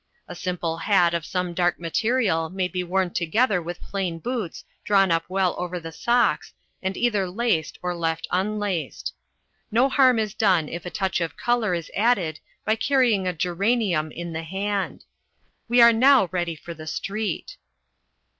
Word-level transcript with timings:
A 0.27 0.33
simple 0.33 0.77
hat 0.77 1.13
of 1.13 1.27
some 1.27 1.53
dark 1.53 1.79
material 1.79 2.49
may 2.49 2.67
be 2.67 2.83
worn 2.83 3.11
together 3.13 3.61
with 3.61 3.83
plain 3.83 4.17
boots 4.17 4.65
drawn 4.83 5.11
up 5.11 5.25
well 5.29 5.53
over 5.59 5.79
the 5.79 5.91
socks 5.91 6.55
and 6.81 6.97
either 6.97 7.29
laced 7.29 7.77
or 7.83 7.93
left 7.95 8.25
unlaced. 8.31 9.13
No 9.69 9.89
harm 9.89 10.17
is 10.17 10.33
done 10.33 10.67
if 10.67 10.87
a 10.87 10.89
touch 10.89 11.21
of 11.21 11.37
colour 11.37 11.75
is 11.75 11.91
added 11.95 12.39
by 12.65 12.75
carrying 12.77 13.27
a 13.27 13.33
geranium 13.33 14.11
in 14.11 14.33
the 14.33 14.41
hand. 14.41 15.05
We 15.67 15.81
are 15.83 15.93
now 15.93 16.29
ready 16.31 16.55
for 16.55 16.73
the 16.73 16.87
street. 16.87 17.57